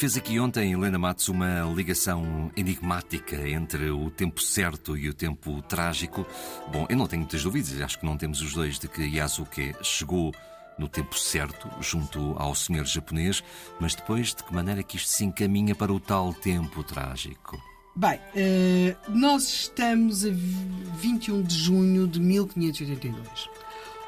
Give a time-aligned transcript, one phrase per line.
[0.00, 5.60] Fez aqui ontem, Helena Matos, uma ligação enigmática entre o tempo certo e o tempo
[5.60, 6.26] trágico.
[6.72, 9.74] Bom, eu não tenho muitas dúvidas, acho que não temos os dois, de que Yasuke
[9.82, 10.32] chegou
[10.78, 13.44] no tempo certo, junto ao senhor japonês,
[13.78, 17.62] mas depois de que maneira que isto se encaminha para o tal tempo trágico?
[17.94, 23.50] Bem, uh, nós estamos a 21 de junho de 1582.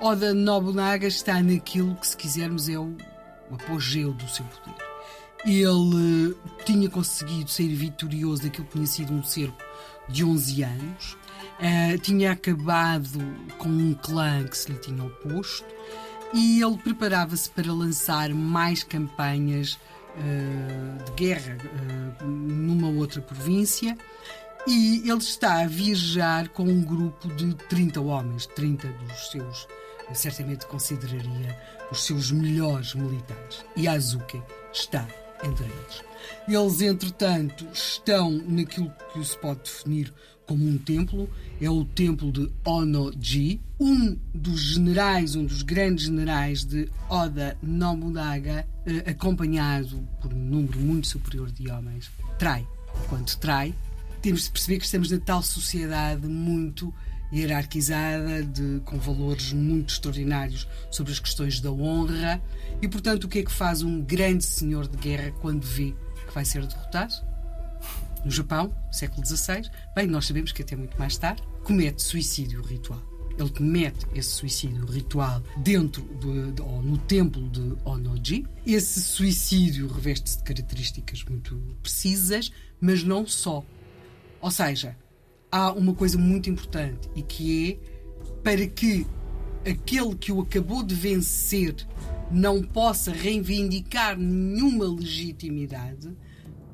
[0.00, 2.92] Oda Nobunaga está naquilo que, se quisermos, é o,
[3.52, 4.85] apogeu do seu poder.
[5.46, 9.62] Ele tinha conseguido sair vitorioso daquilo que tinha sido um cerco
[10.08, 11.16] de 11 anos,
[11.60, 13.18] uh, tinha acabado
[13.58, 15.64] com um clã que se lhe tinha oposto
[16.34, 19.78] e ele preparava-se para lançar mais campanhas
[20.16, 21.56] uh, de guerra
[22.20, 23.96] uh, numa outra província.
[24.68, 29.68] E ele está a viajar com um grupo de 30 homens, 30 dos seus,
[30.12, 31.56] certamente consideraria
[31.92, 33.64] os seus melhores militares.
[33.76, 35.06] E Azuki está
[35.44, 36.02] entre eles.
[36.48, 40.12] Eles, entretanto, estão naquilo que se pode definir
[40.46, 41.28] como um templo,
[41.60, 48.66] é o templo de Onoji, um dos generais, um dos grandes generais de Oda Nobunaga,
[48.86, 52.66] eh, acompanhado por um número muito superior de homens, trai.
[53.08, 53.74] Quando trai,
[54.22, 56.94] temos de perceber que estamos na tal sociedade muito
[57.32, 62.40] hierarquizada, de, com valores muito extraordinários sobre as questões da honra.
[62.80, 65.94] E, portanto, o que é que faz um grande senhor de guerra quando vê
[66.26, 67.14] que vai ser derrotado?
[68.24, 73.00] No Japão, século XVI, bem, nós sabemos que até muito mais tarde, comete suicídio ritual.
[73.38, 78.46] Ele comete esse suicídio ritual dentro de, de, ou no templo de Onoji.
[78.66, 83.62] Esse suicídio reveste-se de características muito precisas, mas não só.
[84.40, 84.96] Ou seja,
[85.50, 89.06] há uma coisa muito importante e que é para que
[89.68, 91.74] aquele que o acabou de vencer
[92.30, 96.10] não possa reivindicar nenhuma legitimidade,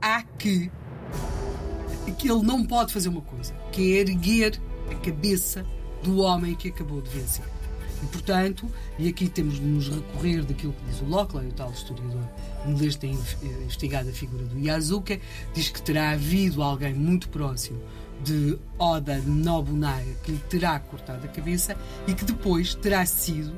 [0.00, 0.70] há que
[2.18, 4.60] que ele não pode fazer uma coisa, que é erguer
[4.90, 5.66] a cabeça
[6.02, 7.44] do homem que acabou de vencer.
[8.02, 11.70] E, portanto, e aqui temos de nos recorrer daquilo que diz o Lockley, o tal
[11.70, 12.22] historiador
[12.66, 15.18] inglês que tem investigado a figura do Yazuka,
[15.54, 17.78] diz que terá havido alguém muito próximo
[18.22, 21.76] de Oda Nobunaga que lhe terá cortado a cabeça
[22.06, 23.52] e que depois terá sido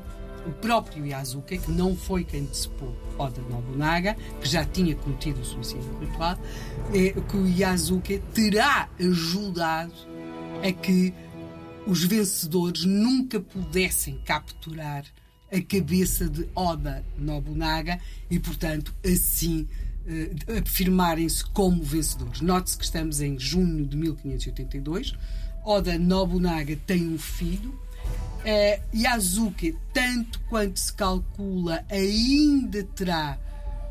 [0.47, 5.45] o próprio Yasuke, que não foi quem decepou Oda Nobunaga, que já tinha cometido o
[5.45, 6.39] suicídio ritual,
[6.95, 9.93] é, que o Yasuke terá ajudado
[10.63, 11.13] a que
[11.87, 15.05] os vencedores nunca pudessem capturar
[15.53, 17.99] a cabeça de Oda Nobunaga
[18.31, 19.67] e, portanto, assim
[20.07, 22.41] uh, afirmarem-se como vencedores.
[22.41, 25.15] Note-se que estamos em junho de 1582.
[25.65, 27.71] Oda Nobunaga tem um filho.
[27.71, 33.37] Uh, Yasuke, tanto quanto se calcula, ainda terá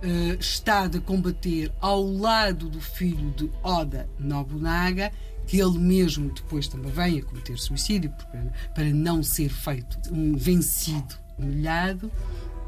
[0.01, 5.11] uh, estado a combater ao lado do filho de Oda Nobunaga
[5.45, 10.35] que ele mesmo depois também vem a cometer suicídio para, para não ser feito um
[10.35, 12.11] vencido, humilhado.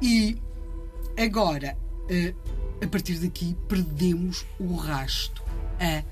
[0.02, 0.38] E
[1.18, 1.75] agora,
[2.09, 2.34] eh,
[2.83, 5.43] a partir daqui, perdemos o rasto
[5.79, 6.03] a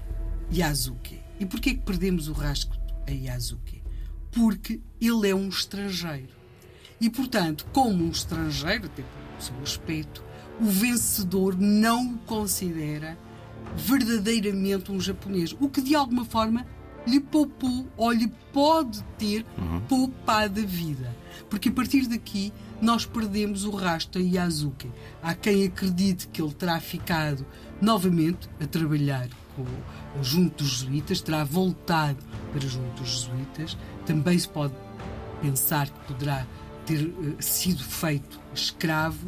[0.53, 1.21] Yasuke.
[1.39, 3.83] E porquê que perdemos o rasto a Yasuke?
[4.31, 6.33] Porque ele é um estrangeiro.
[6.99, 10.23] E, portanto, como um estrangeiro, até pelo seu aspecto,
[10.59, 13.17] o vencedor não o considera
[13.75, 16.65] verdadeiramente um japonês, o que de alguma forma
[17.05, 19.81] lhe poupou ou lhe pode ter uhum.
[19.81, 21.15] poupado a vida.
[21.49, 22.51] Porque a partir daqui
[22.81, 24.91] nós perdemos o rastro a Yazuki.
[25.21, 27.45] Há quem acredite que ele terá ficado
[27.81, 29.65] novamente a trabalhar com,
[30.21, 32.19] junto dos jesuítas, terá voltado
[32.51, 33.77] para junto dos jesuítas.
[34.05, 34.73] Também se pode
[35.41, 36.45] pensar que poderá
[36.85, 39.27] ter uh, sido feito escravo.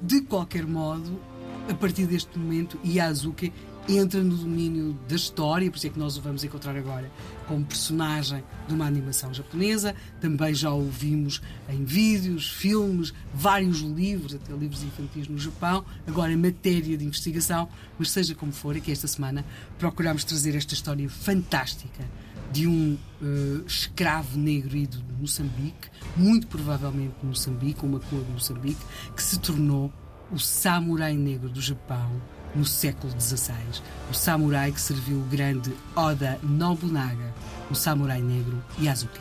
[0.00, 1.20] De qualquer modo,
[1.68, 3.52] a partir deste momento, Yazuki
[3.88, 7.10] entra no domínio da história, por isso é que nós o vamos encontrar agora
[7.46, 9.94] como personagem de uma animação japonesa.
[10.20, 16.32] Também já o vimos em vídeos, filmes, vários livros, até livros infantis no Japão, agora
[16.32, 19.44] em matéria de investigação, mas seja como for, aqui esta semana
[19.78, 22.04] procuramos trazer esta história fantástica
[22.52, 28.30] de um uh, escravo negro ido de Moçambique, muito provavelmente de Moçambique, uma cor de
[28.30, 28.80] Moçambique,
[29.14, 29.92] que se tornou
[30.30, 32.10] o samurai negro do Japão
[32.54, 33.54] no século XVI.
[34.10, 37.34] O samurai que serviu o grande Oda Nobunaga,
[37.70, 39.20] o samurai negro Yasuke.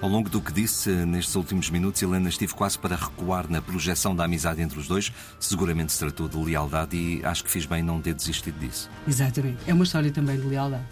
[0.00, 4.14] Ao longo do que disse nestes últimos minutos, Helena estive quase para recuar na projeção
[4.14, 5.10] da amizade entre os dois.
[5.40, 8.90] Seguramente se tratou de lealdade e acho que fiz bem não ter desistido disso.
[9.08, 9.58] Exatamente.
[9.66, 10.84] É uma história também de lealdade.